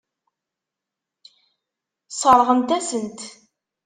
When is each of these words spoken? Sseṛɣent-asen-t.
Sseṛɣent-asen-t. 2.11 3.19